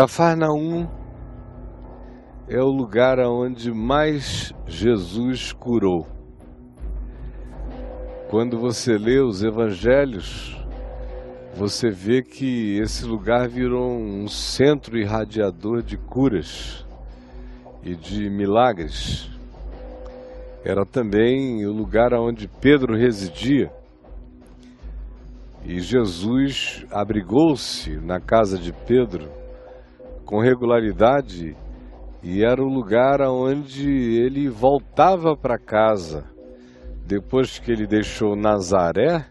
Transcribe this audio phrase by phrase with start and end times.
[0.00, 0.88] Cafarnaum
[2.48, 6.06] é o lugar onde mais Jesus curou.
[8.30, 10.56] Quando você lê os evangelhos,
[11.54, 16.86] você vê que esse lugar virou um centro irradiador de curas
[17.82, 19.28] e de milagres.
[20.64, 23.70] Era também o lugar onde Pedro residia.
[25.62, 29.39] E Jesus abrigou-se na casa de Pedro
[30.30, 31.56] com regularidade
[32.22, 36.24] e era o lugar onde ele voltava para casa
[37.04, 39.26] depois que ele deixou Nazaré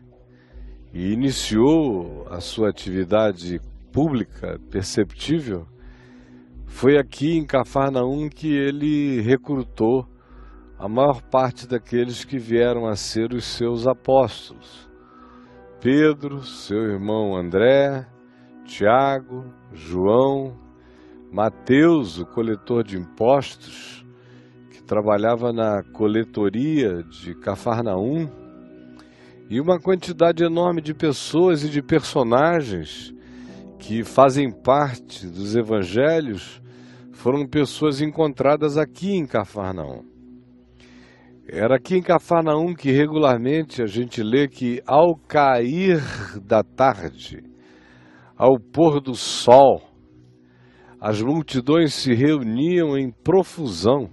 [0.94, 3.62] e iniciou a sua atividade
[3.94, 5.66] pública perceptível.
[6.66, 10.06] Foi aqui em Cafarnaum que ele recrutou
[10.78, 14.90] a maior parte daqueles que vieram a ser os seus apóstolos.
[15.80, 18.06] Pedro, seu irmão André,
[18.66, 20.69] Tiago, João,
[21.32, 24.04] Mateus, o coletor de impostos,
[24.72, 28.28] que trabalhava na coletoria de Cafarnaum,
[29.48, 33.14] e uma quantidade enorme de pessoas e de personagens
[33.80, 36.62] que fazem parte dos evangelhos
[37.12, 40.04] foram pessoas encontradas aqui em Cafarnaum.
[41.48, 46.00] Era aqui em Cafarnaum que regularmente a gente lê que ao cair
[46.44, 47.44] da tarde,
[48.38, 49.89] ao pôr do sol,
[51.00, 54.10] as multidões se reuniam em profusão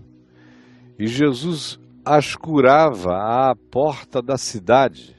[0.99, 5.17] e Jesus as curava à porta da cidade.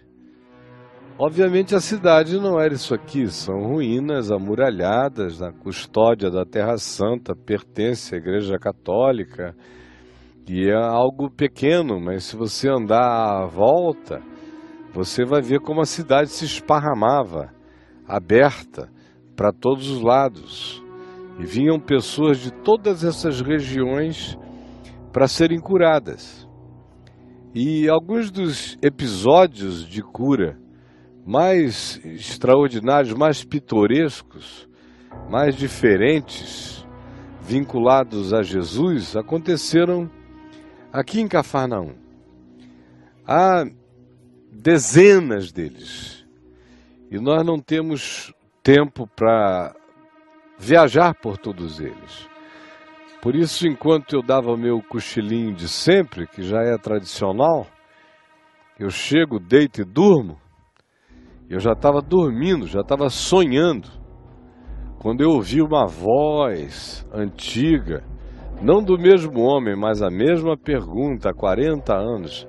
[1.19, 7.35] Obviamente a cidade não era isso aqui, são ruínas amuralhadas na custódia da Terra Santa,
[7.35, 9.55] pertence à Igreja Católica
[10.47, 14.21] e é algo pequeno, mas se você andar à volta,
[14.93, 17.51] você vai ver como a cidade se esparramava,
[18.07, 18.89] aberta
[19.35, 20.86] para todos os lados.
[21.39, 24.37] E vinham pessoas de todas essas regiões
[25.11, 26.47] para serem curadas.
[27.53, 30.59] E alguns dos episódios de cura
[31.25, 34.67] mais extraordinários, mais pitorescos,
[35.29, 36.85] mais diferentes,
[37.41, 40.09] vinculados a Jesus, aconteceram
[40.91, 41.95] aqui em Cafarnaum.
[43.25, 43.65] Há
[44.51, 46.25] dezenas deles.
[47.09, 49.75] E nós não temos tempo para
[50.57, 52.27] viajar por todos eles.
[53.21, 57.67] Por isso, enquanto eu dava meu cochilinho de sempre, que já é tradicional,
[58.79, 60.37] eu chego, deito e durmo,
[61.49, 63.89] eu já estava dormindo, já estava sonhando,
[64.99, 68.03] quando eu ouvi uma voz antiga,
[68.61, 72.47] não do mesmo homem, mas a mesma pergunta há 40 anos: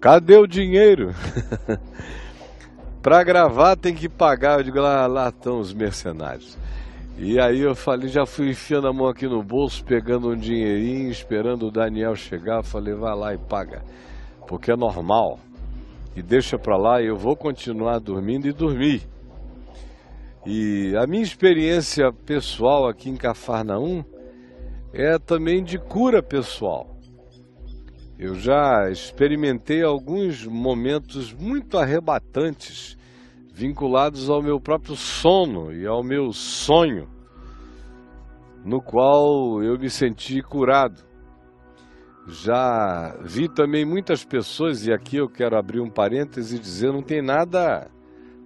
[0.00, 1.10] cadê o dinheiro?
[3.02, 4.58] Para gravar tem que pagar.
[4.58, 6.58] Eu digo, lá, lá estão os mercenários.
[7.18, 11.10] E aí eu falei, já fui enfiando a mão aqui no bolso, pegando um dinheirinho,
[11.10, 12.62] esperando o Daniel chegar.
[12.62, 13.82] Falei, vai lá e paga,
[14.46, 15.38] porque é normal.
[16.14, 19.02] E deixa para lá, eu vou continuar dormindo e dormir.
[20.44, 24.04] E a minha experiência pessoal aqui em Cafarnaum
[24.92, 26.96] é também de cura pessoal.
[28.18, 32.95] Eu já experimentei alguns momentos muito arrebatantes
[33.56, 37.08] vinculados ao meu próprio sono e ao meu sonho,
[38.62, 41.02] no qual eu me senti curado.
[42.28, 47.02] Já vi também muitas pessoas, e aqui eu quero abrir um parêntese e dizer: não
[47.02, 47.90] tem nada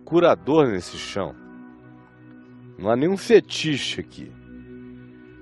[0.04, 1.34] curador nesse chão.
[2.78, 4.30] Não há nenhum fetiche aqui.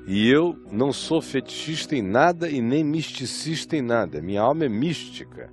[0.07, 4.23] E eu não sou fetichista em nada e nem misticista em nada.
[4.23, 5.53] Minha alma é mística,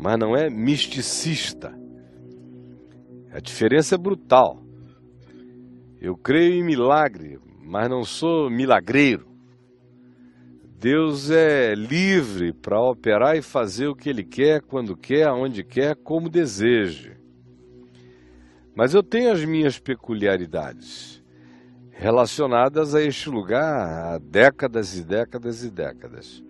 [0.00, 1.83] mas não é misticista.
[3.34, 4.62] A diferença é brutal.
[6.00, 9.26] Eu creio em milagre, mas não sou milagreiro.
[10.78, 15.96] Deus é livre para operar e fazer o que Ele quer, quando quer, aonde quer,
[15.96, 17.16] como deseja.
[18.72, 21.20] Mas eu tenho as minhas peculiaridades
[21.90, 26.40] relacionadas a este lugar há décadas e décadas e décadas.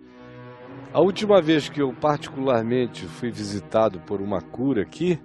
[0.93, 5.19] A última vez que eu particularmente fui visitado por uma cura aqui,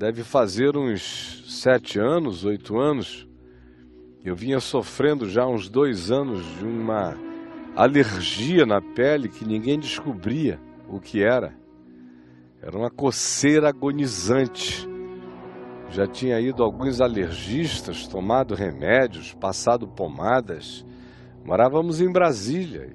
[0.00, 3.28] deve fazer uns sete anos, oito anos.
[4.24, 7.14] Eu vinha sofrendo já uns dois anos de uma
[7.76, 10.58] alergia na pele que ninguém descobria
[10.88, 11.54] o que era.
[12.62, 14.88] Era uma coceira agonizante.
[15.90, 20.82] Já tinha ido alguns alergistas, tomado remédios, passado pomadas.
[21.44, 22.90] Morávamos em Brasília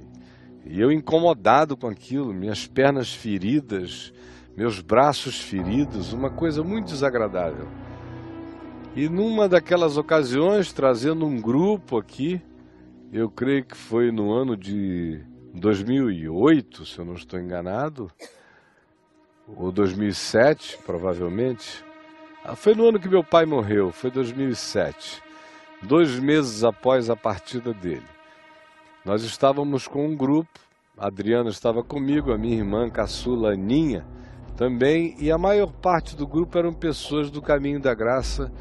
[0.65, 4.11] e eu incomodado com aquilo, minhas pernas feridas,
[4.55, 7.67] meus braços feridos, uma coisa muito desagradável.
[8.95, 12.41] E numa daquelas ocasiões, trazendo um grupo aqui,
[13.11, 15.21] eu creio que foi no ano de
[15.53, 18.09] 2008, se eu não estou enganado,
[19.45, 21.83] ou 2007, provavelmente.
[22.43, 25.21] Ah, foi no ano que meu pai morreu, foi 2007,
[25.83, 28.05] dois meses após a partida dele.
[29.03, 30.59] Nós estávamos com um grupo,
[30.97, 34.05] a Adriana estava comigo, a minha irmã caçula Aninha
[34.55, 38.51] também, e a maior parte do grupo eram pessoas do Caminho da Graça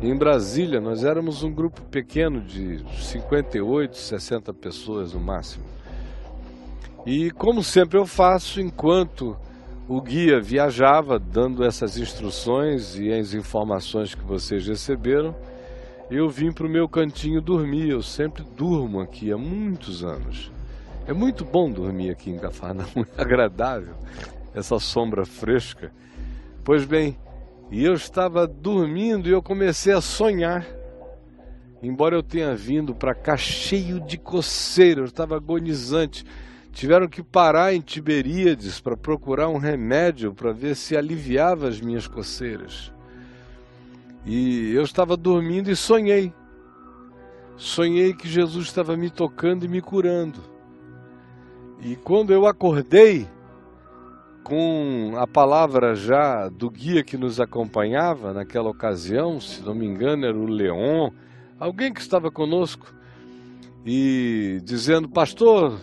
[0.00, 0.80] em Brasília.
[0.80, 5.64] Nós éramos um grupo pequeno de 58, 60 pessoas no máximo.
[7.06, 9.36] E como sempre eu faço, enquanto
[9.88, 15.34] o guia viajava dando essas instruções e as informações que vocês receberam,
[16.10, 17.88] eu vim para o meu cantinho dormir.
[17.88, 20.52] Eu sempre durmo aqui há muitos anos.
[21.06, 23.94] É muito bom dormir aqui em Cafarnaum, é agradável
[24.54, 25.92] essa sombra fresca.
[26.64, 27.18] Pois bem,
[27.70, 30.66] e eu estava dormindo e eu comecei a sonhar.
[31.82, 36.24] Embora eu tenha vindo para cá cheio de coceira, eu estava agonizante.
[36.72, 42.06] Tiveram que parar em Tiberíades para procurar um remédio para ver se aliviava as minhas
[42.06, 42.92] coceiras.
[44.24, 46.32] E eu estava dormindo e sonhei.
[47.56, 50.40] Sonhei que Jesus estava me tocando e me curando.
[51.80, 53.26] E quando eu acordei,
[54.48, 60.24] com a palavra já do guia que nos acompanhava naquela ocasião, se não me engano
[60.24, 61.10] era o Leon,
[61.60, 62.94] alguém que estava conosco,
[63.84, 65.78] e dizendo: Pastor,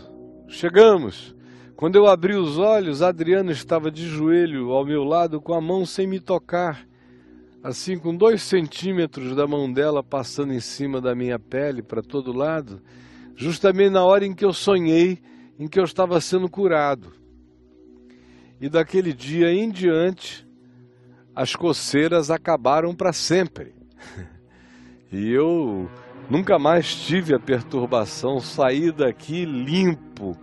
[0.47, 1.35] chegamos.
[1.75, 5.85] Quando eu abri os olhos, Adriana estava de joelho ao meu lado com a mão
[5.85, 6.87] sem me tocar,
[7.61, 12.33] assim com dois centímetros da mão dela passando em cima da minha pele para todo
[12.33, 12.81] lado,
[13.35, 15.19] justamente na hora em que eu sonhei
[15.59, 17.24] em que eu estava sendo curado.
[18.59, 20.47] E daquele dia em diante,
[21.35, 23.73] as coceiras acabaram para sempre.
[25.11, 25.87] E eu
[26.29, 30.35] nunca mais tive a perturbação, saí daqui limpo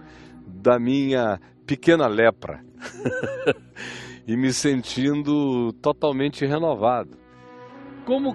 [0.47, 2.65] da minha pequena lepra
[4.27, 7.19] e me sentindo totalmente renovado.
[8.07, 8.35] Como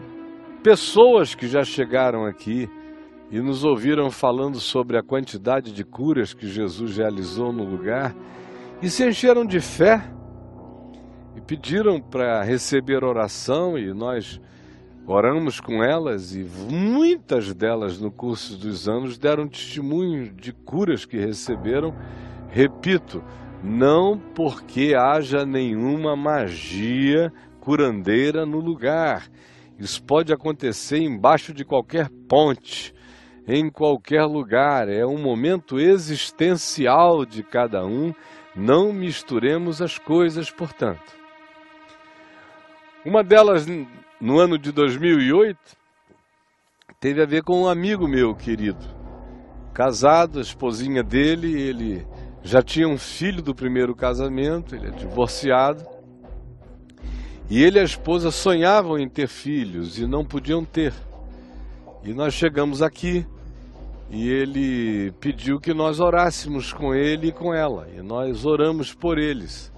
[0.62, 2.70] pessoas que já chegaram aqui
[3.32, 8.16] e nos ouviram falando sobre a quantidade de curas que Jesus realizou no lugar,
[8.82, 10.04] e se encheram de fé
[11.36, 14.40] e pediram para receber oração e nós
[15.08, 21.18] oramos com elas e muitas delas no curso dos anos deram testemunho de curas que
[21.18, 21.96] receberam.
[22.50, 23.24] Repito,
[23.64, 29.28] não porque haja nenhuma magia curandeira no lugar.
[29.80, 32.94] Isso pode acontecer embaixo de qualquer ponte,
[33.48, 34.88] em qualquer lugar.
[34.88, 38.14] É um momento existencial de cada um
[38.58, 41.16] não misturemos as coisas, portanto.
[43.06, 43.68] Uma delas,
[44.20, 45.60] no ano de 2008,
[47.00, 48.84] teve a ver com um amigo meu querido.
[49.76, 52.08] Casado, a esposinha dele, ele
[52.42, 55.86] já tinha um filho do primeiro casamento, ele é divorciado.
[57.48, 60.94] E ele e a esposa sonhavam em ter filhos e não podiam ter.
[62.04, 63.24] E nós chegamos aqui
[64.10, 69.18] e ele pediu que nós orássemos com ele e com ela, e nós oramos por
[69.18, 69.72] eles.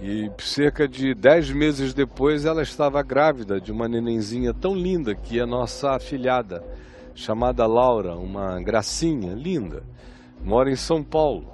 [0.00, 5.38] E cerca de dez meses depois ela estava grávida de uma nenenzinha tão linda que
[5.38, 6.62] é nossa afilhada,
[7.14, 9.82] chamada Laura, uma gracinha linda,
[10.42, 11.46] mora em São Paulo.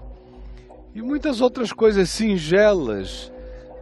[0.94, 3.32] E muitas outras coisas singelas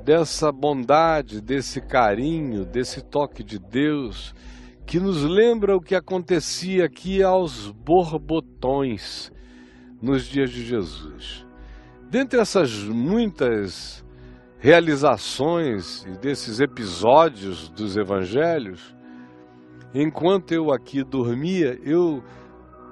[0.04, 4.34] dessa bondade, desse carinho, desse toque de Deus
[4.87, 9.33] que nos lembra o que acontecia aqui aos borbotões
[10.00, 11.45] nos dias de Jesus.
[12.09, 14.07] Dentre essas muitas
[14.61, 18.95] realizações e desses episódios dos evangelhos,
[19.93, 22.23] enquanto eu aqui dormia, eu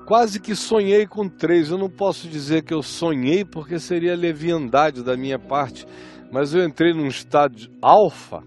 [0.05, 1.71] quase que sonhei com três.
[1.71, 5.87] Eu não posso dizer que eu sonhei porque seria leviandade da minha parte,
[6.33, 8.43] mas eu entrei num estado alfa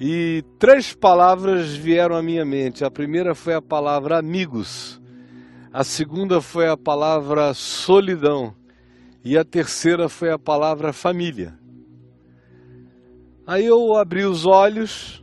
[0.00, 2.84] e três palavras vieram à minha mente.
[2.84, 5.00] A primeira foi a palavra amigos,
[5.72, 8.54] a segunda foi a palavra solidão
[9.24, 11.58] e a terceira foi a palavra família.
[13.46, 15.22] Aí eu abri os olhos,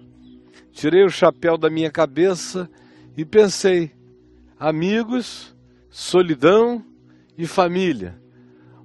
[0.72, 2.70] tirei o chapéu da minha cabeça
[3.18, 3.92] e pensei:
[4.60, 5.56] amigos,
[5.90, 6.86] solidão
[7.38, 8.20] e família.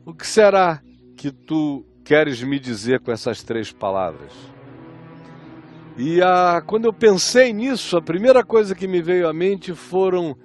[0.05, 0.81] O que será
[1.17, 4.56] que tu queres me dizer com essas três palavras?
[5.99, 10.37] E a, quando eu pensei nisso, a primeira coisa que me veio à mente foram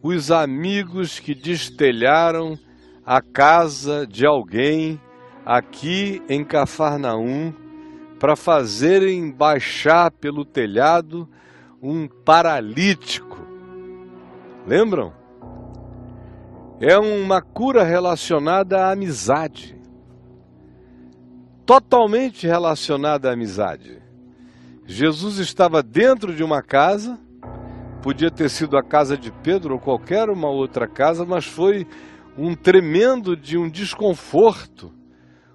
[0.00, 2.56] os amigos que destelharam
[3.04, 5.00] a casa de alguém
[5.44, 7.52] aqui em Cafarnaum
[8.20, 11.28] para fazerem baixar pelo telhado
[11.82, 13.44] um paralítico.
[14.64, 15.12] Lembram?
[16.80, 19.76] É uma cura relacionada à amizade.
[21.66, 24.03] Totalmente relacionada à amizade.
[24.86, 27.18] Jesus estava dentro de uma casa,
[28.02, 31.86] podia ter sido a casa de Pedro ou qualquer uma outra casa, mas foi
[32.36, 34.92] um tremendo de um desconforto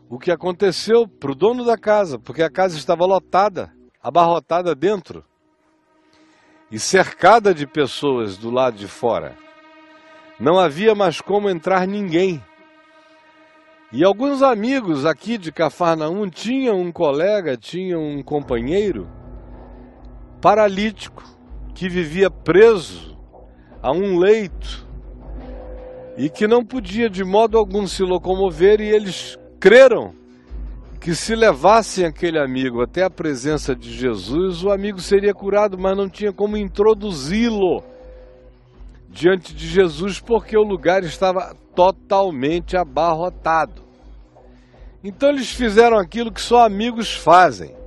[0.10, 3.72] o que aconteceu para o dono da casa, porque a casa estava lotada,
[4.02, 5.24] abarrotada dentro
[6.72, 9.38] e cercada de pessoas do lado de fora.
[10.40, 12.44] Não havia mais como entrar ninguém.
[13.92, 19.19] E alguns amigos aqui de Cafarnaum tinham um colega, tinham um companheiro
[20.42, 21.24] paralítico
[21.74, 23.18] que vivia preso
[23.82, 24.88] a um leito
[26.18, 30.14] e que não podia de modo algum se locomover, e eles creram
[31.00, 35.96] que se levassem aquele amigo até a presença de Jesus, o amigo seria curado, mas
[35.96, 37.82] não tinha como introduzi-lo
[39.08, 43.82] diante de Jesus porque o lugar estava totalmente abarrotado.
[45.02, 47.79] Então eles fizeram aquilo que só amigos fazem.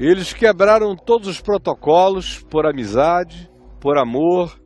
[0.00, 4.58] Eles quebraram todos os protocolos por amizade, por amor.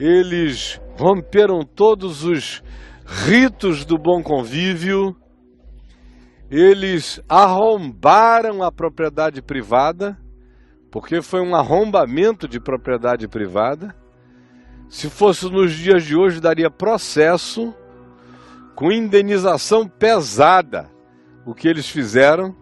[0.00, 2.62] Eles romperam todos os
[3.04, 5.14] ritos do bom convívio.
[6.50, 10.16] Eles arrombaram a propriedade privada,
[10.90, 13.94] porque foi um arrombamento de propriedade privada.
[14.88, 17.74] Se fosse nos dias de hoje, daria processo
[18.74, 20.90] com indenização pesada.
[21.44, 22.56] O que eles fizeram?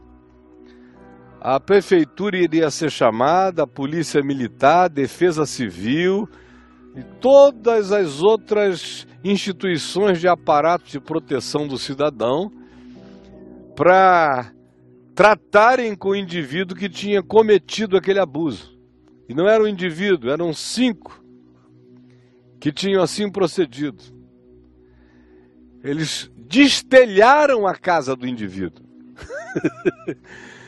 [1.49, 6.29] A prefeitura iria ser chamada, a polícia militar, a defesa civil
[6.93, 12.51] e todas as outras instituições de aparato de proteção do cidadão
[13.77, 14.53] para
[15.15, 18.77] tratarem com o indivíduo que tinha cometido aquele abuso.
[19.29, 21.25] E não era um indivíduo, eram cinco
[22.59, 24.03] que tinham assim procedido.
[25.85, 28.85] Eles destelharam a casa do indivíduo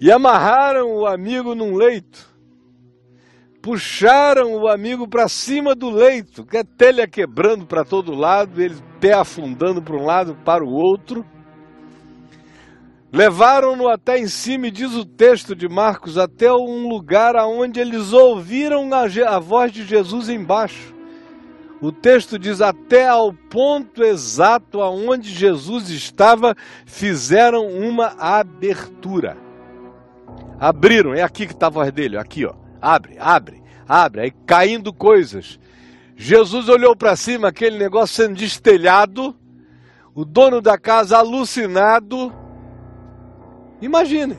[0.00, 2.32] e amarraram o amigo num leito.
[3.62, 8.76] Puxaram o amigo para cima do leito, que a telha quebrando para todo lado, ele
[9.00, 11.24] pé afundando para um lado para o outro.
[13.10, 18.12] Levaram-no até em cima, e diz o texto de Marcos, até um lugar aonde eles
[18.12, 20.92] ouviram a, a voz de Jesus embaixo.
[21.80, 26.54] O texto diz: até ao ponto exato aonde Jesus estava,
[26.86, 29.43] fizeram uma abertura.
[30.58, 32.54] Abriram, é aqui que está a voz dele, aqui, ó.
[32.80, 35.58] Abre, abre, abre, aí caindo coisas.
[36.16, 39.34] Jesus olhou para cima, aquele negócio sendo destelhado,
[40.14, 42.32] o dono da casa alucinado,
[43.84, 44.38] Imagine.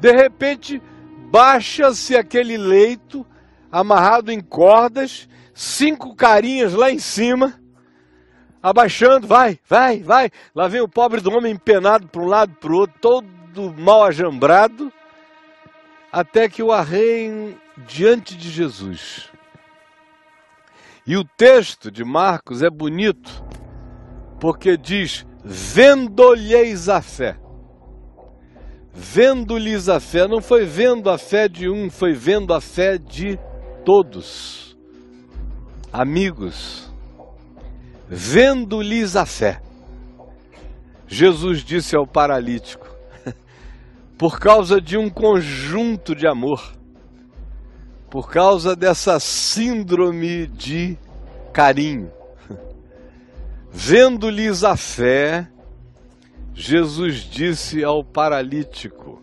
[0.00, 0.82] De repente,
[1.30, 3.24] baixa-se aquele leito
[3.70, 7.54] amarrado em cordas, cinco carinhas lá em cima,
[8.60, 10.30] abaixando, vai, vai, vai.
[10.52, 14.04] Lá vem o pobre do homem empenado para um lado para o outro, todo mal
[14.04, 14.92] ajambrado,
[16.12, 17.56] até que o arreiem
[17.86, 19.30] diante de Jesus.
[21.06, 23.30] E o texto de Marcos é bonito,
[24.40, 27.38] porque diz: vendo-lhes a fé
[28.94, 30.28] vendo-lhes a fé.
[30.28, 33.38] Não foi vendo a fé de um, foi vendo a fé de
[33.84, 34.76] todos.
[35.92, 36.92] Amigos,
[38.08, 39.60] vendo-lhes a fé.
[41.06, 42.86] Jesus disse ao paralítico:
[44.16, 46.72] por causa de um conjunto de amor,
[48.10, 50.96] por causa dessa síndrome de
[51.52, 52.12] carinho,
[53.70, 55.48] vendo-lhes a fé,
[56.54, 59.20] Jesus disse ao paralítico: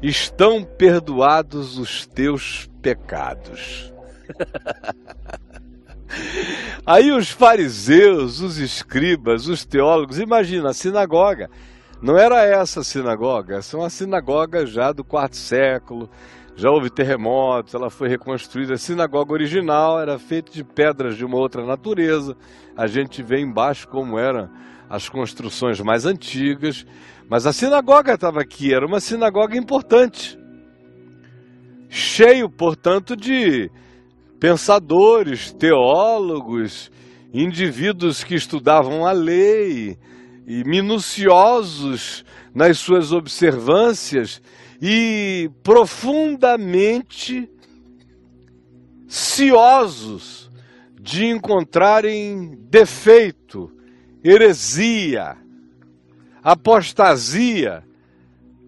[0.00, 3.92] Estão perdoados os teus pecados.
[6.86, 11.50] Aí os fariseus, os escribas, os teólogos, imagina a sinagoga.
[12.02, 16.08] Não era essa sinagoga, essa é uma sinagoga já do quarto século,
[16.56, 18.72] já houve terremotos, ela foi reconstruída.
[18.72, 22.34] A sinagoga original era feita de pedras de uma outra natureza.
[22.74, 24.50] A gente vê embaixo como era
[24.88, 26.86] as construções mais antigas,
[27.28, 30.38] mas a sinagoga estava aqui, era uma sinagoga importante.
[31.90, 33.70] Cheio, portanto, de
[34.40, 36.90] pensadores, teólogos,
[37.32, 39.98] indivíduos que estudavam a lei
[40.52, 44.42] e minuciosos nas suas observâncias
[44.82, 47.48] e profundamente
[49.06, 50.50] ciosos
[51.00, 53.70] de encontrarem defeito
[54.24, 55.36] heresia,
[56.42, 57.84] apostasia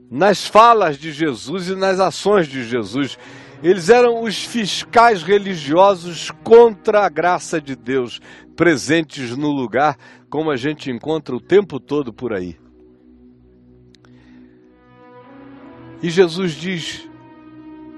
[0.08, 3.18] nas falas de Jesus e nas ações de Jesus.
[3.60, 8.20] Eles eram os fiscais religiosos contra a graça de Deus,
[8.54, 9.96] presentes no lugar,
[10.32, 12.56] como a gente encontra o tempo todo por aí.
[16.02, 17.06] E Jesus diz: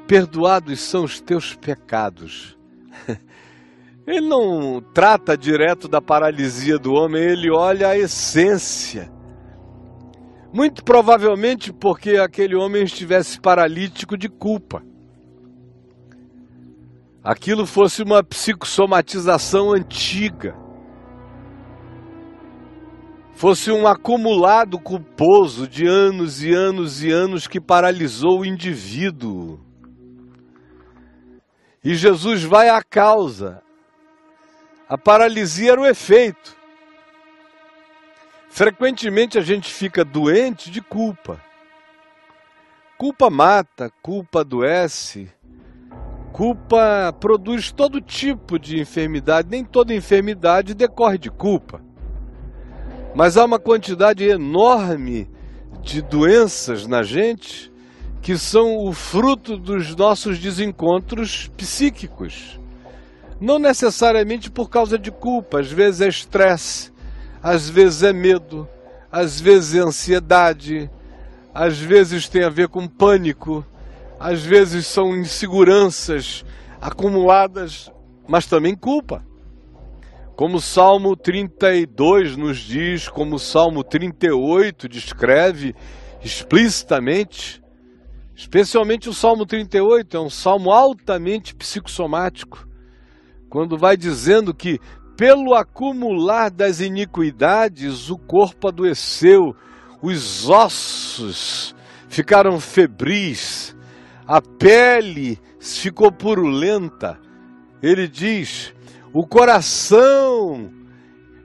[0.09, 2.59] Perdoados são os teus pecados.
[4.05, 9.11] Ele não trata direto da paralisia do homem, ele olha a essência.
[10.53, 14.83] Muito provavelmente porque aquele homem estivesse paralítico de culpa.
[17.23, 20.64] Aquilo fosse uma psicossomatização antiga.
[23.35, 29.61] Fosse um acumulado culposo de anos e anos e anos que paralisou o indivíduo.
[31.83, 33.61] E Jesus vai à causa.
[34.89, 36.57] A paralisia era o efeito.
[38.49, 41.43] Frequentemente a gente fica doente de culpa.
[42.97, 45.29] Culpa mata, culpa adoece,
[46.33, 49.49] culpa produz todo tipo de enfermidade.
[49.51, 51.84] Nem toda enfermidade decorre de culpa.
[53.15, 55.31] Mas há uma quantidade enorme
[55.83, 57.73] de doenças na gente
[58.21, 62.59] que são o fruto dos nossos desencontros psíquicos.
[63.41, 66.91] Não necessariamente por causa de culpa, às vezes é estresse,
[67.43, 68.67] às vezes é medo,
[69.13, 70.91] às vezes é ansiedade,
[71.53, 73.65] às vezes tem a ver com pânico,
[74.19, 76.45] às vezes são inseguranças
[76.81, 77.93] acumuladas,
[78.27, 79.23] mas também culpa.
[80.37, 85.75] Como o Salmo 32 nos diz, como o Salmo 38 descreve
[86.23, 87.63] explicitamente,
[88.37, 92.69] Especialmente o Salmo 38, é um salmo altamente psicossomático,
[93.49, 94.81] quando vai dizendo que,
[95.17, 99.55] pelo acumular das iniquidades, o corpo adoeceu,
[100.03, 101.77] os ossos
[102.09, 103.77] ficaram febris,
[104.27, 107.21] a pele ficou purulenta.
[107.81, 108.74] Ele diz:
[109.15, 110.73] o coração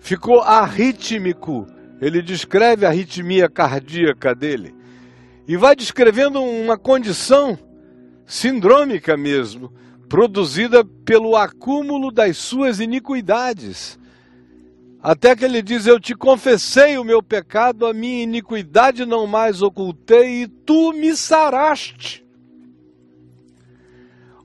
[0.01, 1.67] ficou arrítmico.
[2.01, 4.73] Ele descreve a arritmia cardíaca dele
[5.47, 7.57] e vai descrevendo uma condição
[8.25, 9.71] sindrômica mesmo,
[10.07, 13.99] produzida pelo acúmulo das suas iniquidades.
[15.01, 19.61] Até que ele diz: Eu te confessei o meu pecado, a minha iniquidade não mais
[19.61, 22.25] ocultei, e tu me saraste.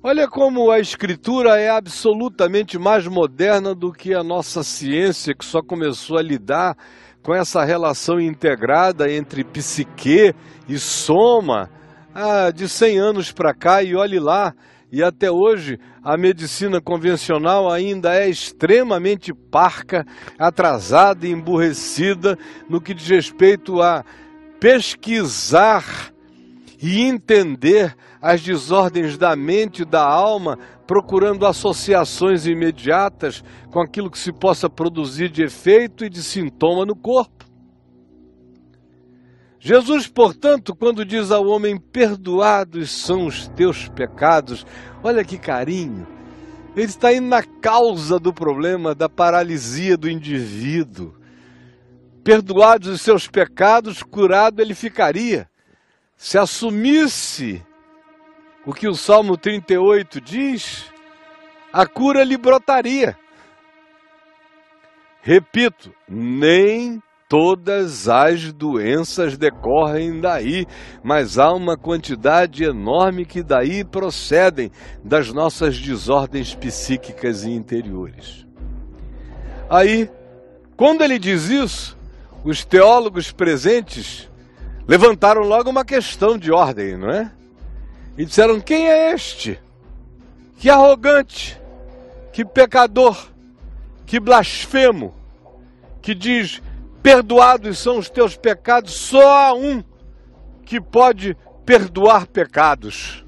[0.06, 5.62] Olha como a Escritura é absolutamente mais moderna do que a nossa ciência, que só
[5.62, 6.76] começou a lidar
[7.22, 10.34] com essa relação integrada entre psique
[10.68, 11.70] e soma
[12.14, 14.54] ah, de 100 anos para cá, e olhe lá,
[14.92, 20.04] e até hoje a medicina convencional ainda é extremamente parca,
[20.38, 22.38] atrasada e emburrecida
[22.68, 24.04] no que diz respeito a
[24.60, 26.12] pesquisar
[26.78, 34.18] e entender as desordens da mente e da alma, procurando associações imediatas com aquilo que
[34.18, 37.44] se possa produzir de efeito e de sintoma no corpo.
[39.60, 44.64] Jesus, portanto, quando diz ao homem: Perdoados são os teus pecados,
[45.02, 46.06] olha que carinho,
[46.74, 51.14] ele está indo na causa do problema da paralisia do indivíduo.
[52.24, 55.46] Perdoados os seus pecados, curado ele ficaria
[56.16, 57.62] se assumisse
[58.66, 60.90] o que o Salmo 38 diz,
[61.72, 63.16] a cura lhe brotaria.
[65.22, 70.66] Repito, nem todas as doenças decorrem daí,
[71.02, 74.70] mas há uma quantidade enorme que daí procedem
[75.02, 78.46] das nossas desordens psíquicas e interiores.
[79.68, 80.10] Aí,
[80.76, 81.98] quando ele diz isso,
[82.44, 84.30] os teólogos presentes
[84.86, 87.32] levantaram logo uma questão de ordem, não é?
[88.16, 89.58] E disseram: quem é este?
[90.56, 91.60] Que arrogante,
[92.32, 93.28] que pecador,
[94.06, 95.14] que blasfemo,
[96.00, 96.62] que diz:
[97.02, 99.82] perdoados são os teus pecados, só há um
[100.64, 103.24] que pode perdoar pecados.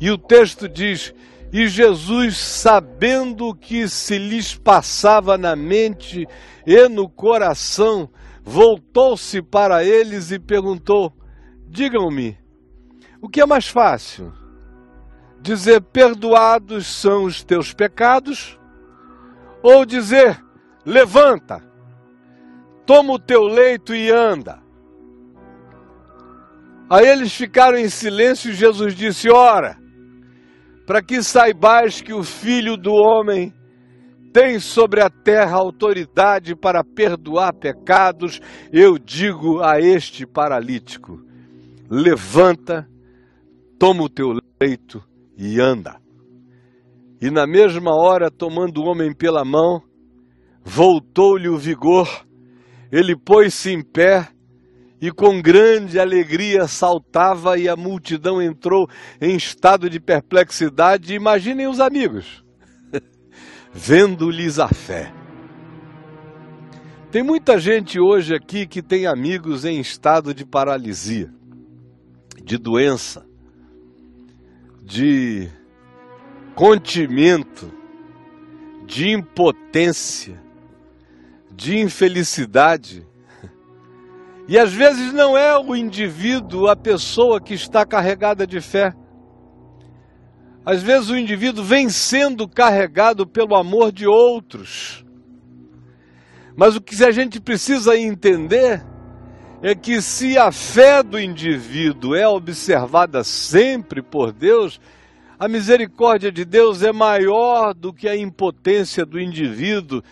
[0.00, 1.14] E o texto diz:
[1.52, 6.26] e Jesus, sabendo o que se lhes passava na mente
[6.66, 8.08] e no coração,
[8.42, 11.12] voltou-se para eles e perguntou:
[11.68, 12.38] Digam-me,
[13.22, 14.32] o que é mais fácil?
[15.40, 18.58] Dizer perdoados são os teus pecados?
[19.62, 20.44] Ou dizer
[20.84, 21.62] levanta,
[22.84, 24.60] toma o teu leito e anda?
[26.90, 29.78] Aí eles ficaram em silêncio e Jesus disse: Ora,
[30.84, 33.54] para que saibais que o filho do homem
[34.32, 38.40] tem sobre a terra autoridade para perdoar pecados,
[38.72, 41.24] eu digo a este paralítico:
[41.88, 42.88] levanta,
[43.82, 45.02] toma o teu leito
[45.36, 46.00] e anda.
[47.20, 49.82] E na mesma hora, tomando o homem pela mão,
[50.62, 52.08] voltou-lhe o vigor,
[52.92, 54.28] ele pôs-se em pé
[55.00, 58.88] e com grande alegria saltava e a multidão entrou
[59.20, 61.12] em estado de perplexidade.
[61.12, 62.44] Imaginem os amigos,
[63.74, 65.12] vendo-lhes a fé.
[67.10, 71.34] Tem muita gente hoje aqui que tem amigos em estado de paralisia,
[72.44, 73.26] de doença,
[74.92, 75.48] de
[76.54, 77.72] contimento,
[78.84, 80.38] de impotência,
[81.50, 83.06] de infelicidade.
[84.46, 88.92] E às vezes não é o indivíduo, a pessoa que está carregada de fé.
[90.66, 95.02] Às vezes o indivíduo vem sendo carregado pelo amor de outros
[96.56, 98.84] mas o que a gente precisa entender
[99.62, 104.80] é que se a fé do indivíduo é observada sempre por Deus,
[105.38, 110.02] a misericórdia de Deus é maior do que a impotência do indivíduo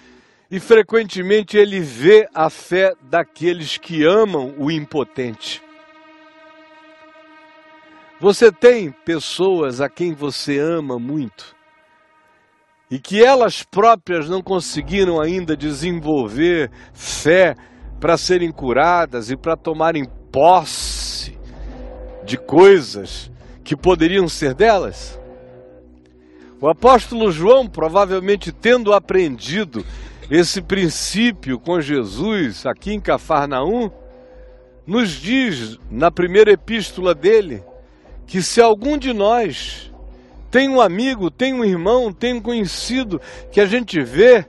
[0.49, 5.61] e frequentemente ele vê a fé daqueles que amam o impotente.
[8.21, 11.57] Você tem pessoas a quem você ama muito
[12.89, 17.57] e que elas próprias não conseguiram ainda desenvolver fé
[18.01, 21.39] para serem curadas e para tomarem posse
[22.25, 23.31] de coisas
[23.63, 25.21] que poderiam ser delas?
[26.61, 29.85] O apóstolo João, provavelmente tendo aprendido
[30.31, 33.91] esse princípio com Jesus aqui em Cafarnaum,
[34.87, 37.63] nos diz na primeira epístola dele
[38.27, 39.91] que se algum de nós
[40.51, 43.21] tem um amigo, tem um irmão, tem um conhecido
[43.53, 44.45] que a gente vê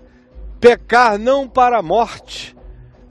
[0.60, 2.56] pecar não para a morte,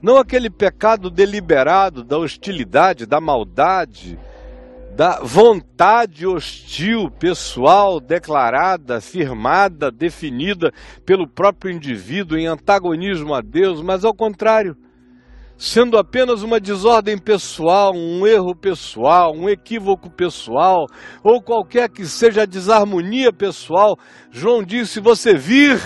[0.01, 4.17] não aquele pecado deliberado da hostilidade, da maldade,
[4.95, 10.71] da vontade hostil pessoal declarada, afirmada, definida
[11.05, 14.75] pelo próprio indivíduo em antagonismo a Deus, mas ao contrário
[15.61, 20.87] sendo apenas uma desordem pessoal, um erro pessoal, um equívoco pessoal,
[21.23, 23.95] ou qualquer que seja a desarmonia pessoal,
[24.31, 25.79] João disse: você vir,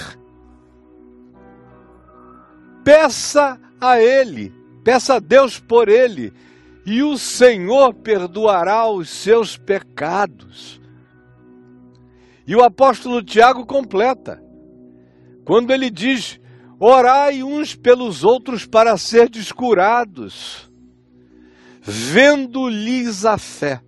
[2.85, 6.33] peça a Ele, peça a Deus por Ele,
[6.85, 10.79] e o Senhor perdoará os seus pecados.
[12.45, 14.41] E o apóstolo Tiago completa,
[15.43, 16.39] quando ele diz:
[16.79, 20.69] Orai uns pelos outros para ser curados,
[21.81, 23.81] vendo-lhes a fé.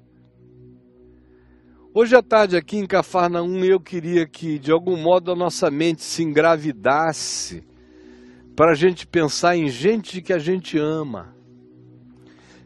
[1.93, 6.03] Hoje à tarde, aqui em Cafarnaum, eu queria que, de algum modo, a nossa mente
[6.03, 7.66] se engravidasse
[8.57, 11.31] para a gente pensar em gente que a gente ama,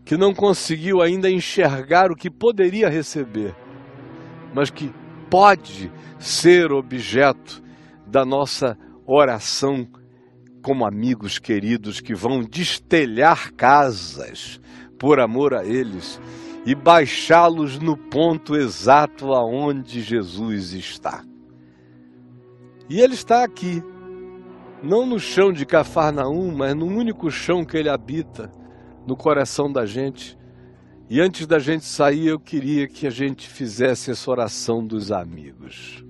[0.06, 3.54] que não conseguiu ainda enxergar o que poderia receber,
[4.56, 4.90] mas que
[5.30, 7.62] pode ser objeto
[8.08, 9.86] da nossa oração
[10.64, 14.62] como amigos queridos que vão destelhar casas
[14.98, 16.22] por amor a eles
[16.66, 21.22] e baixá-los no ponto exato aonde Jesus está.
[22.90, 23.84] E ele está aqui,
[24.84, 28.52] não no chão de Cafarnaum, mas no único chão que ele habita,
[29.06, 30.38] no coração da gente.
[31.10, 36.04] E antes da gente sair, eu queria que a gente fizesse essa oração dos amigos.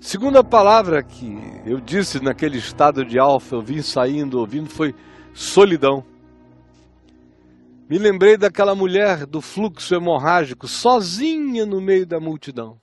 [0.00, 1.36] Segunda palavra que
[1.66, 4.94] eu disse naquele estado de alfa, eu vim saindo, ouvindo, foi
[5.34, 6.04] solidão.
[7.90, 12.80] Me lembrei daquela mulher do fluxo hemorrágico, sozinha no meio da multidão,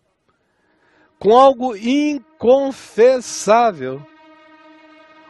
[1.18, 4.06] com algo inconfessável.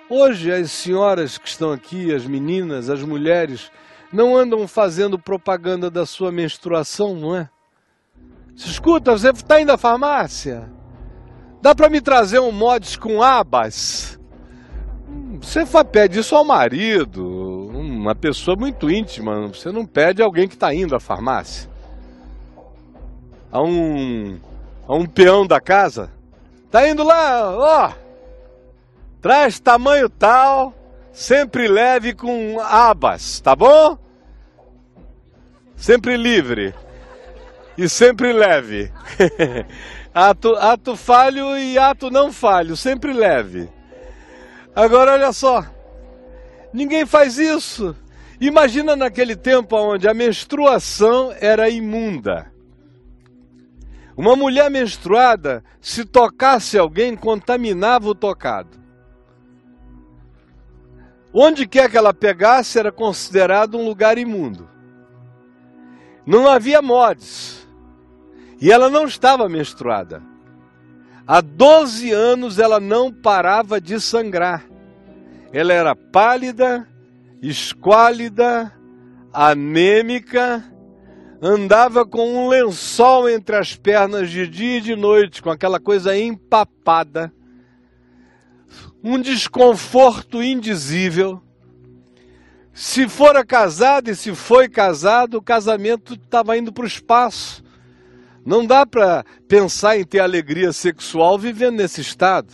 [0.07, 3.71] Hoje, as senhoras que estão aqui, as meninas, as mulheres,
[4.13, 7.49] não andam fazendo propaganda da sua menstruação, não é?
[8.55, 10.71] Se escuta, você está indo à farmácia?
[11.59, 14.19] Dá para me trazer um mods com abas?
[15.41, 17.25] Você pede isso ao marido,
[17.73, 19.47] uma pessoa muito íntima.
[19.47, 21.67] Você não pede alguém que está indo à farmácia.
[23.51, 24.39] A um,
[24.87, 26.11] a um peão da casa.
[26.69, 28.04] Tá indo lá, ó.
[29.25, 30.71] Traz tamanho tal,
[31.11, 33.97] sempre leve com abas, tá bom?
[35.75, 36.75] Sempre livre
[37.75, 38.93] e sempre leve.
[40.13, 43.67] Ato, ato falho e ato não falho, sempre leve.
[44.75, 45.65] Agora olha só,
[46.71, 47.95] ninguém faz isso.
[48.39, 52.51] Imagina naquele tempo onde a menstruação era imunda.
[54.15, 58.84] Uma mulher menstruada, se tocasse alguém, contaminava o tocado.
[61.37, 64.69] Onde quer que ela pegasse, era considerado um lugar imundo.
[66.25, 67.67] Não havia mods.
[68.61, 70.23] E ela não estava menstruada.
[71.27, 74.63] Há 12 anos ela não parava de sangrar.
[75.51, 76.87] Ela era pálida,
[77.41, 78.71] esquálida,
[79.33, 80.63] anêmica,
[81.41, 86.17] andava com um lençol entre as pernas de dia e de noite, com aquela coisa
[86.17, 87.33] empapada,
[89.07, 91.39] um desconforto indizível.
[92.73, 97.63] Se fora casado e se foi casado, o casamento estava indo para o espaço.
[98.43, 102.51] Não dá para pensar em ter alegria sexual vivendo nesse estado.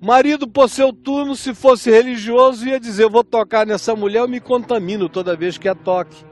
[0.00, 4.20] O marido, por seu turno, se fosse religioso, ia dizer: Eu vou tocar nessa mulher,
[4.20, 6.24] eu me contamino toda vez que a toque.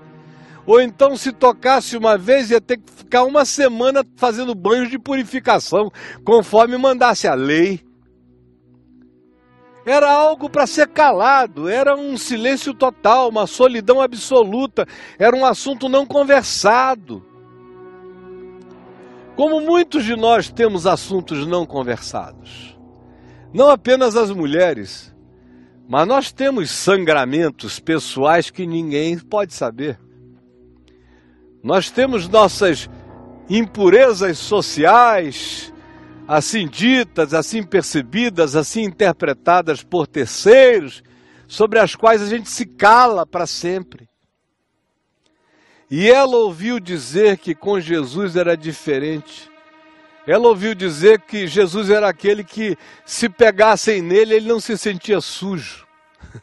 [0.65, 4.99] Ou então, se tocasse uma vez, ia ter que ficar uma semana fazendo banhos de
[4.99, 5.93] purificação,
[6.25, 7.86] conforme mandasse a lei.
[9.87, 14.85] Era algo para ser calado, era um silêncio total, uma solidão absoluta,
[15.17, 17.25] era um assunto não conversado.
[19.37, 22.77] Como muitos de nós temos assuntos não conversados,
[23.55, 25.15] não apenas as mulheres,
[25.89, 30.01] mas nós temos sangramentos pessoais que ninguém pode saber.
[31.63, 32.91] Nós temos nossas
[33.49, 35.73] impurezas sociais,
[36.27, 41.03] assim ditas, assim percebidas, assim interpretadas por terceiros,
[41.47, 44.09] sobre as quais a gente se cala para sempre.
[45.91, 49.49] E ela ouviu dizer que com Jesus era diferente.
[50.27, 55.21] Ela ouviu dizer que Jesus era aquele que, se pegassem nele, ele não se sentia
[55.21, 55.87] sujo.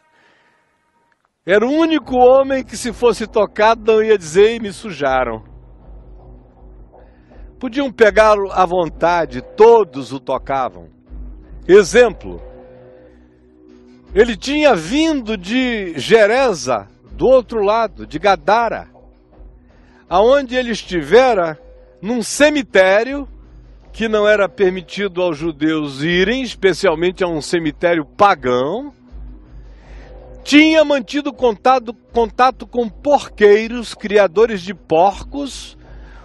[1.46, 5.53] Era o único homem que, se fosse tocado, não ia dizer e me sujaram.
[7.63, 10.89] Podiam pegá-lo à vontade, todos o tocavam.
[11.65, 12.41] Exemplo,
[14.13, 18.89] ele tinha vindo de Gereza, do outro lado, de Gadara,
[20.10, 21.58] aonde ele estivera
[22.02, 23.26] num cemitério
[23.93, 28.93] que não era permitido aos judeus irem, especialmente a um cemitério pagão.
[30.43, 35.78] Tinha mantido contato, contato com porqueiros, criadores de porcos,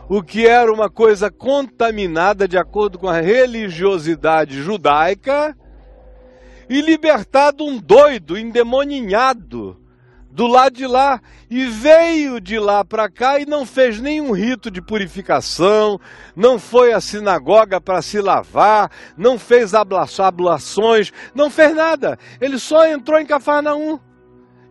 [0.08, 5.54] o que era uma coisa contaminada de acordo com a religiosidade judaica,
[6.68, 9.76] e libertado um doido, endemoninhado,
[10.30, 14.70] do lado de lá, e veio de lá para cá e não fez nenhum rito
[14.70, 15.98] de purificação,
[16.36, 22.18] não foi à sinagoga para se lavar, não fez ablações, não fez nada.
[22.40, 23.98] Ele só entrou em Cafarnaum.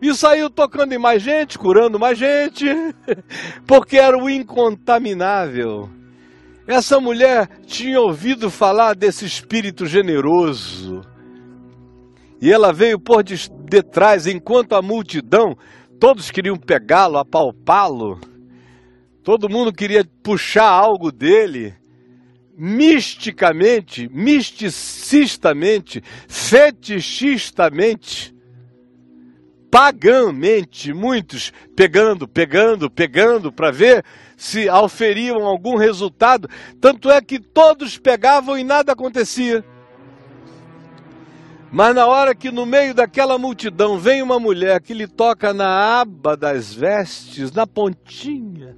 [0.00, 2.66] E saiu tocando em mais gente, curando mais gente,
[3.66, 5.90] porque era o incontaminável.
[6.68, 11.00] Essa mulher tinha ouvido falar desse espírito generoso.
[12.40, 13.24] E ela veio por
[13.68, 15.56] detrás, enquanto a multidão,
[15.98, 18.20] todos queriam pegá-lo, apalpá-lo.
[19.24, 21.74] Todo mundo queria puxar algo dele.
[22.56, 28.37] Misticamente, misticistamente, fetichistamente
[29.70, 34.04] pagãmente, muitos pegando, pegando, pegando para ver
[34.36, 36.48] se auferiam algum resultado.
[36.80, 39.64] Tanto é que todos pegavam e nada acontecia.
[41.70, 46.00] Mas na hora que no meio daquela multidão vem uma mulher que lhe toca na
[46.00, 48.74] aba das vestes, na pontinha,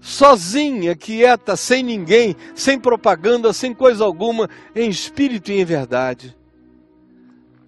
[0.00, 6.34] sozinha, quieta, sem ninguém, sem propaganda, sem coisa alguma, em espírito e em verdade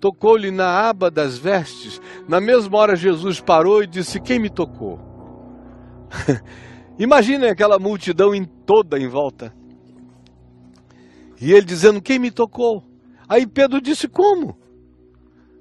[0.01, 2.01] tocou-lhe na aba das vestes.
[2.29, 4.99] Na mesma hora, Jesus parou e disse: Quem me tocou?
[6.99, 9.55] Imaginem aquela multidão em toda em volta.
[11.41, 12.83] E ele dizendo: Quem me tocou?
[13.29, 14.57] Aí Pedro disse: Como?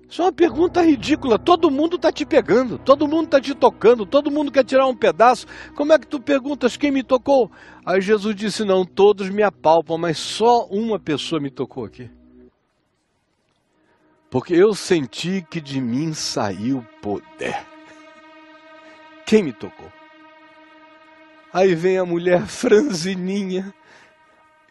[0.09, 1.37] Isso é uma pergunta ridícula.
[1.37, 4.95] Todo mundo está te pegando, todo mundo está te tocando, todo mundo quer tirar um
[4.95, 5.45] pedaço.
[5.75, 7.51] Como é que tu perguntas quem me tocou?
[7.85, 12.09] Aí Jesus disse: Não, todos me apalpam, mas só uma pessoa me tocou aqui
[14.29, 17.57] porque eu senti que de mim saiu poder.
[19.25, 19.91] Quem me tocou?
[21.53, 23.73] Aí vem a mulher franzininha,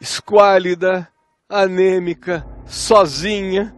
[0.00, 1.08] esquálida,
[1.48, 3.74] anêmica, sozinha,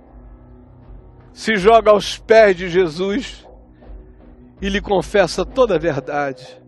[1.32, 3.46] se joga aos pés de Jesus
[4.60, 6.60] e lhe confessa toda a verdade.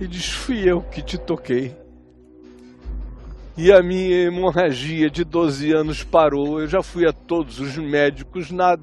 [0.00, 1.81] E diz: Fui eu que te toquei.
[3.56, 6.60] E a minha hemorragia de 12 anos parou.
[6.60, 8.82] Eu já fui a todos os médicos, nada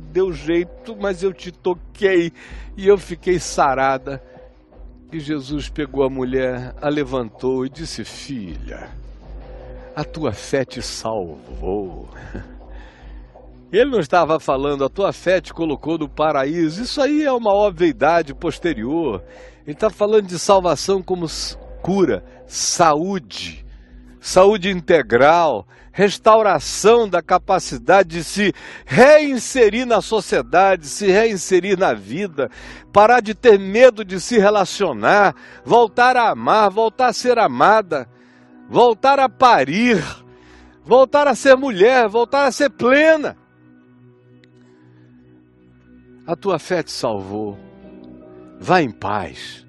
[0.00, 2.32] deu jeito, mas eu te toquei
[2.76, 4.22] e eu fiquei sarada.
[5.12, 8.88] E Jesus pegou a mulher, a levantou e disse: Filha,
[9.94, 12.08] a tua fé te salvou.
[13.70, 16.82] Ele não estava falando, a tua fé te colocou no paraíso.
[16.82, 19.22] Isso aí é uma obviedade posterior.
[19.66, 21.26] Ele está falando de salvação como
[21.82, 23.65] cura, saúde,
[24.26, 28.52] saúde integral, restauração da capacidade de se
[28.84, 32.50] reinserir na sociedade, se reinserir na vida,
[32.92, 35.32] parar de ter medo de se relacionar,
[35.64, 38.08] voltar a amar, voltar a ser amada,
[38.68, 40.02] voltar a parir,
[40.84, 43.36] voltar a ser mulher, voltar a ser plena.
[46.26, 47.56] A tua fé te salvou.
[48.58, 49.65] Vá em paz.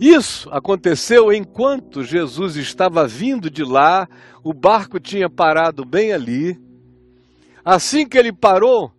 [0.00, 4.08] Isso aconteceu enquanto Jesus estava vindo de lá,
[4.42, 6.58] o barco tinha parado bem ali.
[7.62, 8.90] Assim que ele parou,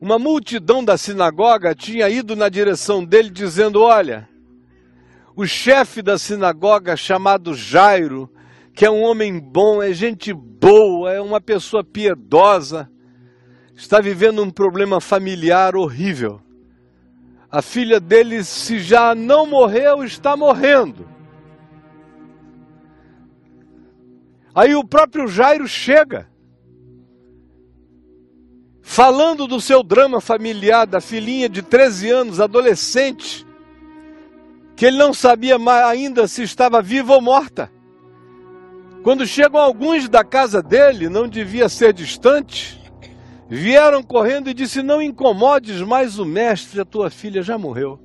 [0.00, 4.26] uma multidão da sinagoga tinha ido na direção dele, dizendo: Olha,
[5.36, 8.30] o chefe da sinagoga, chamado Jairo,
[8.74, 12.90] que é um homem bom, é gente boa, é uma pessoa piedosa,
[13.76, 16.40] está vivendo um problema familiar horrível.
[17.50, 21.08] A filha dele, se já não morreu, está morrendo.
[24.54, 26.28] Aí o próprio Jairo chega,
[28.82, 33.46] falando do seu drama familiar, da filhinha de 13 anos, adolescente,
[34.76, 37.70] que ele não sabia ainda se estava viva ou morta.
[39.02, 42.79] Quando chegam alguns da casa dele, não devia ser distante,
[43.50, 47.98] Vieram correndo e disse: Não incomodes mais o mestre, a tua filha já morreu.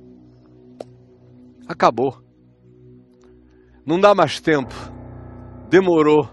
[1.68, 2.20] Acabou.
[3.86, 4.74] Não dá mais tempo.
[5.70, 6.28] Demorou.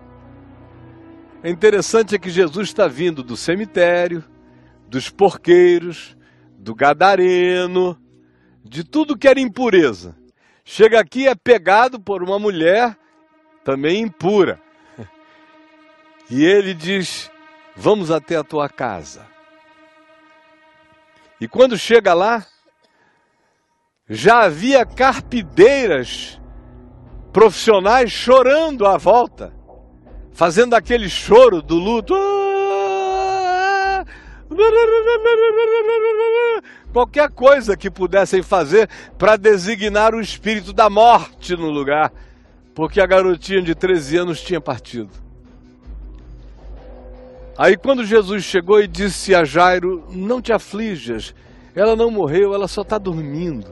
[1.43, 4.23] É interessante é que Jesus está vindo do cemitério,
[4.88, 6.17] dos porqueiros,
[6.58, 7.95] do gadareno,
[8.65, 10.15] de tudo que era impureza.
[10.65, 12.97] Chega aqui é pegado por uma mulher
[13.63, 14.60] também impura.
[16.32, 17.30] E ele diz:
[17.75, 19.25] Vamos até a tua casa.
[21.41, 22.45] E quando chega lá,
[24.07, 26.39] já havia carpideiras
[27.31, 29.53] profissionais chorando à volta,
[30.31, 32.13] fazendo aquele choro do luto.
[36.93, 42.13] Qualquer coisa que pudessem fazer para designar o espírito da morte no lugar,
[42.75, 45.22] porque a garotinha de 13 anos tinha partido.
[47.57, 51.35] Aí quando Jesus chegou e disse a Jairo: Não te aflijas,
[51.75, 53.71] ela não morreu, ela só está dormindo.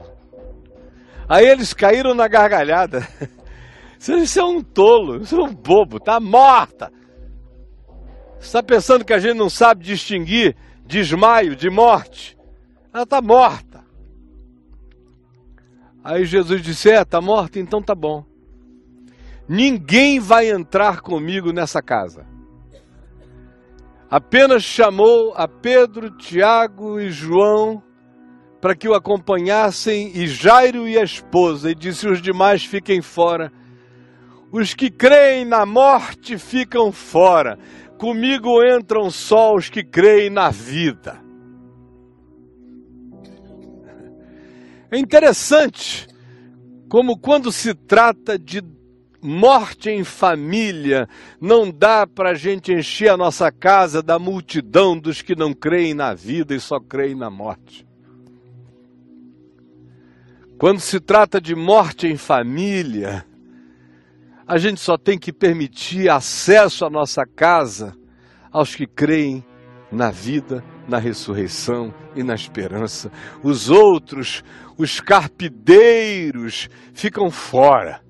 [1.28, 3.06] Aí eles caíram na gargalhada.
[3.98, 6.92] Você é um tolo, você é um bobo, está morta.
[8.40, 12.36] Você está pensando que a gente não sabe distinguir desmaio de morte?
[12.92, 13.84] Ela está morta.
[16.02, 18.24] Aí Jesus disse: É, está morta, então tá bom.
[19.48, 22.31] Ninguém vai entrar comigo nessa casa
[24.12, 27.82] apenas chamou a Pedro, Tiago e João
[28.60, 33.50] para que o acompanhassem, e Jairo e a esposa, e disse: Os demais fiquem fora.
[34.52, 37.58] Os que creem na morte ficam fora.
[37.98, 41.20] Comigo entram só os que creem na vida.
[44.92, 46.06] É interessante
[46.88, 48.60] como, quando se trata de
[49.22, 51.08] morte em família,
[51.40, 55.94] não dá para a gente encher a nossa casa da multidão dos que não creem
[55.94, 57.86] na vida e só creem na morte.
[60.58, 63.24] Quando se trata de morte em família,
[64.46, 67.96] a gente só tem que permitir acesso à nossa casa
[68.50, 69.44] aos que creem
[69.90, 73.10] na vida, na ressurreição e na esperança.
[73.42, 74.42] Os outros,
[74.76, 78.02] os carpideiros, ficam fora.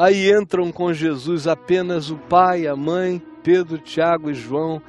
[0.00, 4.80] Aí entram com Jesus apenas o pai, a mãe, Pedro, Tiago e João.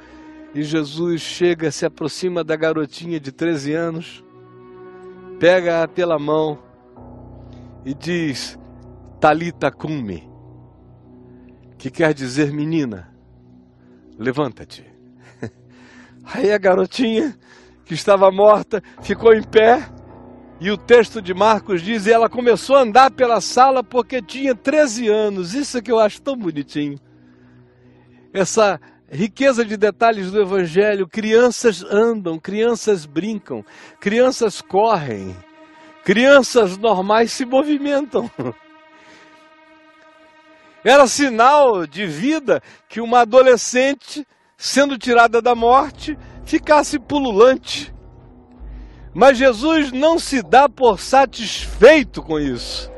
[0.54, 4.24] E Jesus chega, se aproxima da garotinha de 13 anos,
[5.38, 6.58] pega-a pela mão
[7.84, 8.58] e diz:
[9.20, 10.26] Talita cumi,
[11.76, 13.14] que quer dizer menina,
[14.18, 14.82] levanta-te.
[16.24, 17.36] Aí a garotinha
[17.84, 19.86] que estava morta ficou em pé
[20.62, 24.54] e o texto de Marcos diz: e ela começou a andar pela sala porque tinha
[24.54, 25.54] 13 anos.
[25.54, 27.00] Isso é que eu acho tão bonitinho.
[28.32, 33.64] Essa riqueza de detalhes do Evangelho: crianças andam, crianças brincam,
[33.98, 35.36] crianças correm,
[36.04, 38.30] crianças normais se movimentam.
[40.84, 44.24] Era sinal de vida que uma adolescente,
[44.56, 47.92] sendo tirada da morte, ficasse pululante
[49.14, 52.90] mas Jesus não se dá por satisfeito com isso.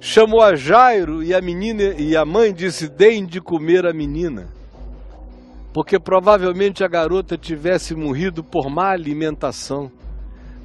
[0.00, 4.48] Chamou a Jairo e a menina e a mãe disse: "Deem de comer a menina".
[5.72, 9.90] Porque provavelmente a garota tivesse morrido por má alimentação,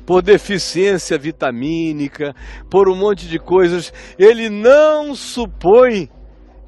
[0.05, 2.35] por deficiência vitamínica,
[2.69, 3.93] por um monte de coisas.
[4.17, 6.09] Ele não supõe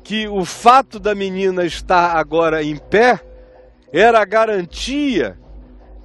[0.04, 3.20] que o fato da menina estar agora em pé
[3.92, 5.41] era a garantia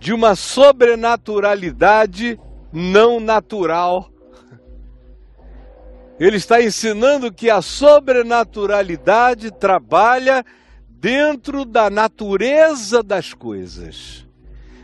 [0.06, 2.38] de uma sobrenaturalidade
[2.72, 4.08] não natural.
[6.20, 10.44] Ele está ensinando que a sobrenaturalidade trabalha
[10.88, 14.24] dentro da natureza das coisas.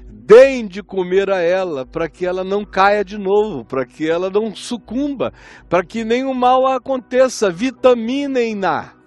[0.08, 4.28] Deem de comer a ela, para que ela não caia de novo, para que ela
[4.28, 5.32] não sucumba,
[5.68, 7.48] para que nenhum mal aconteça.
[7.48, 9.01] Vitaminem-na.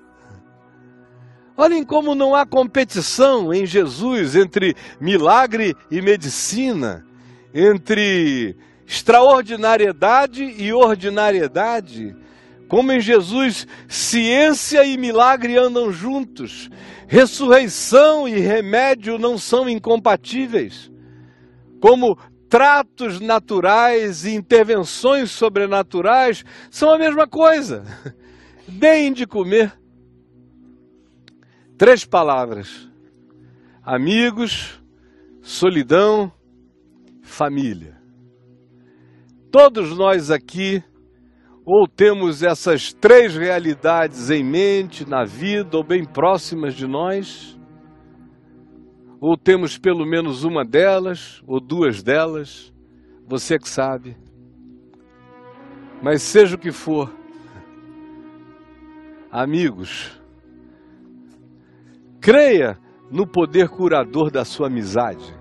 [1.57, 7.05] Olhem como não há competição em Jesus entre milagre e medicina,
[7.53, 12.15] entre extraordinariedade e ordinariedade.
[12.67, 16.69] Como em Jesus, ciência e milagre andam juntos,
[17.07, 20.91] ressurreição e remédio não são incompatíveis.
[21.79, 22.17] Como
[22.49, 27.83] tratos naturais e intervenções sobrenaturais são a mesma coisa.
[28.67, 29.71] Deem de comer.
[31.77, 32.89] Três palavras:
[33.83, 34.81] amigos,
[35.41, 36.31] solidão,
[37.21, 37.99] família.
[39.51, 40.81] Todos nós aqui
[41.65, 47.59] ou temos essas três realidades em mente, na vida, ou bem próximas de nós,
[49.19, 52.71] ou temos pelo menos uma delas, ou duas delas,
[53.27, 54.15] você que sabe.
[56.01, 57.11] Mas seja o que for,
[59.31, 60.21] amigos,
[62.25, 62.75] creia
[63.11, 65.31] no poder curador da sua amizade.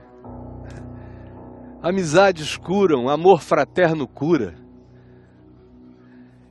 [1.83, 4.55] Amizades curam, amor fraterno cura.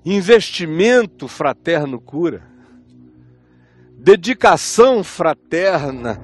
[0.04, 2.50] Investimento fraterno cura.
[3.96, 6.20] Dedicação fraterna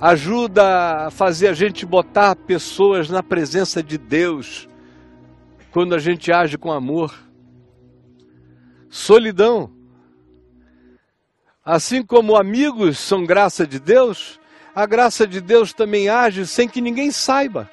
[0.00, 4.68] ajuda a fazer a gente botar pessoas na presença de Deus
[5.70, 7.14] quando a gente age com amor.
[8.90, 9.83] Solidão.
[11.64, 14.38] Assim como amigos são graça de Deus,
[14.74, 17.70] a graça de Deus também age sem que ninguém saiba,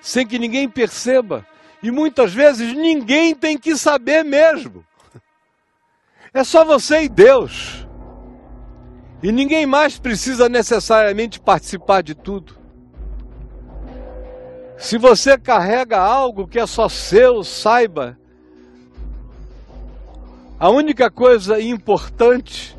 [0.00, 1.44] sem que ninguém perceba.
[1.82, 4.84] E muitas vezes ninguém tem que saber mesmo.
[6.32, 7.84] É só você e Deus.
[9.22, 12.56] E ninguém mais precisa necessariamente participar de tudo.
[14.78, 18.16] Se você carrega algo que é só seu, saiba.
[20.60, 22.78] A única coisa importante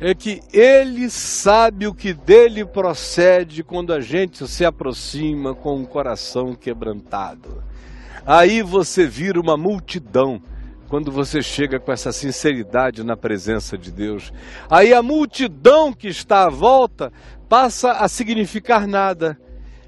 [0.00, 5.84] é que ele sabe o que dele procede quando a gente se aproxima com um
[5.84, 7.62] coração quebrantado.
[8.24, 10.40] Aí você vira uma multidão
[10.88, 14.32] quando você chega com essa sinceridade na presença de Deus.
[14.70, 17.12] Aí a multidão que está à volta
[17.48, 19.38] passa a significar nada.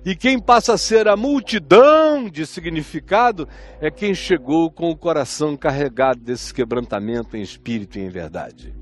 [0.04, 3.46] E quem passa a ser a multidão de significado
[3.80, 8.79] é quem chegou com o coração carregado desse quebrantamento em espírito e em verdade.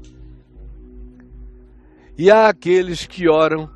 [2.18, 3.70] E há aqueles que oram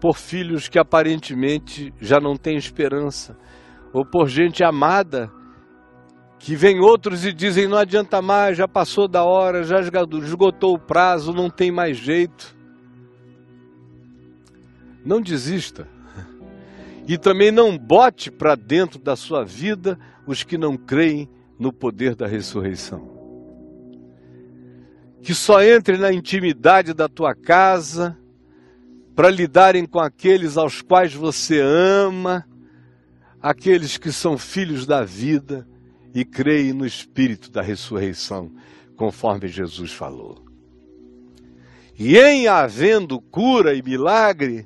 [0.00, 3.38] por filhos que aparentemente já não têm esperança,
[3.92, 5.30] ou por gente amada,
[6.40, 10.78] que vem outros e dizem não adianta mais, já passou da hora, já esgotou o
[10.78, 12.56] prazo, não tem mais jeito.
[15.04, 15.88] Não desista.
[17.08, 22.16] E também não bote para dentro da sua vida os que não creem no poder
[22.16, 23.15] da ressurreição.
[25.26, 28.16] Que só entre na intimidade da tua casa
[29.16, 32.46] para lidarem com aqueles aos quais você ama
[33.42, 35.66] aqueles que são filhos da vida
[36.14, 38.52] e creem no espírito da ressurreição,
[38.94, 40.44] conforme Jesus falou.
[41.98, 44.64] E em havendo cura e milagre,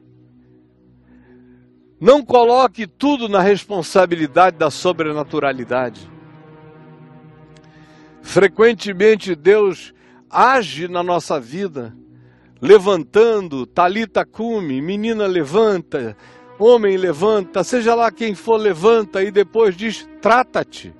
[1.98, 6.06] não coloque tudo na responsabilidade da sobrenaturalidade.
[8.20, 9.94] Frequentemente Deus
[10.30, 11.94] age na nossa vida,
[12.60, 16.16] levantando, talita cume, menina levanta,
[16.62, 20.94] Homem, levanta, seja lá quem for, levanta e depois diz: trata-te,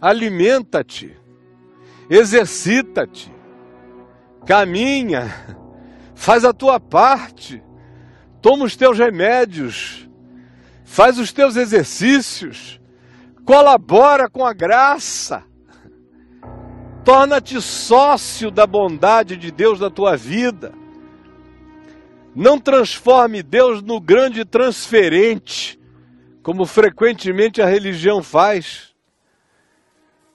[0.00, 1.14] alimenta-te,
[2.08, 3.30] exercita-te,
[4.46, 5.30] caminha,
[6.14, 7.62] faz a tua parte,
[8.40, 10.08] toma os teus remédios,
[10.82, 12.80] faz os teus exercícios,
[13.44, 15.44] colabora com a graça,
[17.04, 20.72] torna-te sócio da bondade de Deus na tua vida.
[22.34, 25.78] Não transforme Deus no grande transferente,
[26.42, 28.94] como frequentemente a religião faz.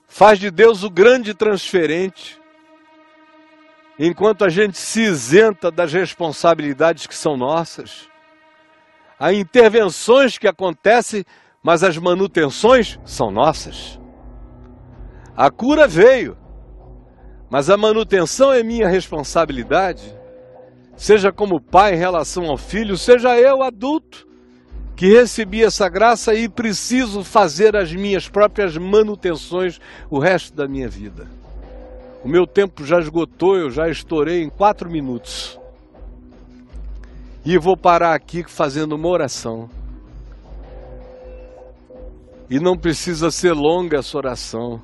[0.06, 2.40] Faz de Deus o grande transferente,
[3.98, 8.08] enquanto a gente se isenta das responsabilidades que são nossas.
[9.18, 11.24] Há intervenções que acontecem,
[11.62, 13.98] mas as manutenções são nossas.
[15.36, 16.36] A cura veio,
[17.50, 20.14] mas a manutenção é minha responsabilidade.
[20.96, 24.26] Seja como pai em relação ao filho, seja eu adulto
[24.96, 29.80] que recebi essa graça e preciso fazer as minhas próprias manutenções
[30.10, 31.28] o resto da minha vida.
[32.24, 35.56] O meu tempo já esgotou, eu já estourei em quatro minutos.
[37.44, 39.70] E vou parar aqui fazendo uma oração.
[42.50, 44.82] E não precisa ser longa essa oração.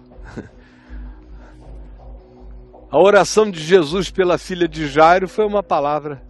[2.94, 6.24] A oração de Jesus pela filha de Jairo foi uma palavra: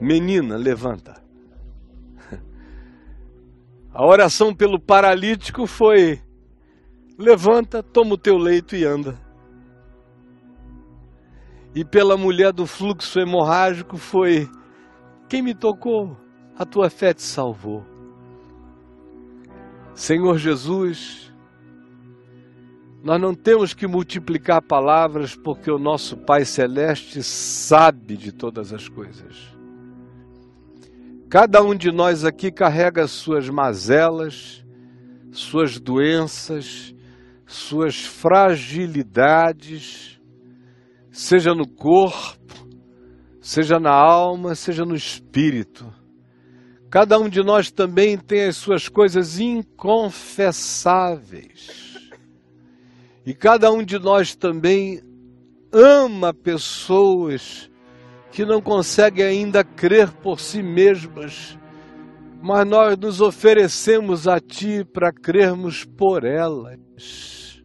[0.00, 1.22] Menina, levanta.
[3.94, 6.20] A oração pelo paralítico foi:
[7.16, 9.16] Levanta, toma o teu leito e anda.
[11.72, 14.50] E pela mulher do fluxo hemorrágico foi:
[15.28, 16.16] Quem me tocou?
[16.58, 17.86] A tua fé te salvou.
[19.94, 21.27] Senhor Jesus,
[23.02, 28.88] nós não temos que multiplicar palavras porque o nosso Pai Celeste sabe de todas as
[28.88, 29.56] coisas.
[31.30, 34.64] Cada um de nós aqui carrega suas mazelas,
[35.30, 36.92] suas doenças,
[37.46, 40.20] suas fragilidades,
[41.12, 42.66] seja no corpo,
[43.40, 45.86] seja na alma, seja no espírito.
[46.90, 51.87] Cada um de nós também tem as suas coisas inconfessáveis
[53.28, 55.02] e cada um de nós também
[55.70, 57.70] ama pessoas
[58.32, 61.58] que não conseguem ainda crer por si mesmas,
[62.40, 67.62] mas nós nos oferecemos a Ti para crermos por elas.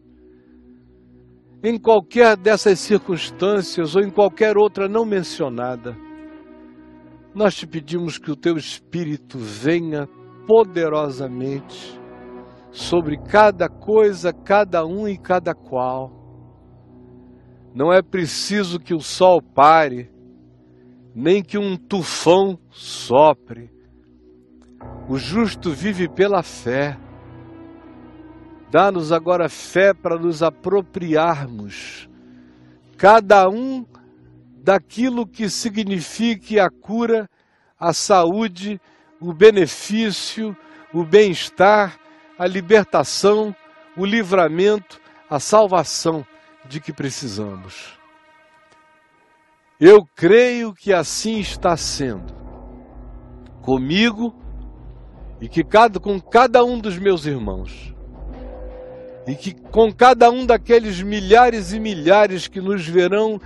[1.62, 5.96] Em qualquer dessas circunstâncias ou em qualquer outra não mencionada,
[7.34, 10.06] nós te pedimos que o Teu Espírito venha
[10.46, 12.03] poderosamente
[12.74, 16.10] sobre cada coisa, cada um e cada qual.
[17.72, 20.10] Não é preciso que o sol pare,
[21.14, 23.70] nem que um tufão sopre.
[25.08, 26.98] O justo vive pela fé.
[28.72, 32.10] Dá-nos agora fé para nos apropriarmos,
[32.98, 33.86] cada um
[34.64, 37.30] daquilo que signifique a cura,
[37.78, 38.80] a saúde,
[39.20, 40.56] o benefício,
[40.92, 42.03] o bem-estar
[42.38, 43.54] a libertação,
[43.96, 46.26] o livramento, a salvação
[46.66, 47.98] de que precisamos.
[49.80, 52.34] Eu creio que assim está sendo
[53.62, 54.34] comigo
[55.40, 57.94] e que cada, com cada um dos meus irmãos.
[59.26, 63.40] E que com cada um daqueles milhares e milhares que nos verão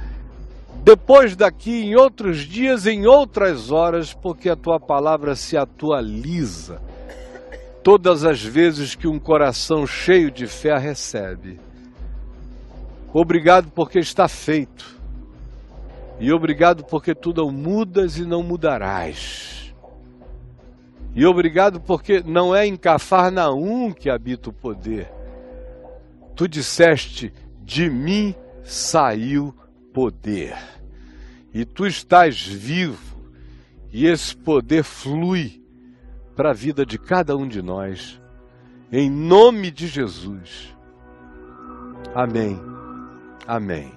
[0.82, 6.80] depois daqui, em outros dias, em outras horas, porque a tua palavra se atualiza
[7.89, 11.59] todas as vezes que um coração cheio de fé a recebe.
[13.14, 15.01] Obrigado porque está feito.
[16.20, 19.72] E obrigado porque tu não mudas e não mudarás.
[21.14, 25.11] E obrigado porque não é em Cafarnaum que habita o poder.
[26.36, 27.32] Tu disseste:
[27.64, 28.34] de mim
[28.64, 29.57] saiu
[29.95, 30.55] poder.
[31.55, 33.16] E tu estás vivo,
[33.91, 35.59] e esse poder flui
[36.39, 38.22] para a vida de cada um de nós.
[38.93, 40.72] Em nome de Jesus.
[42.14, 42.57] Amém.
[43.45, 43.93] Amém.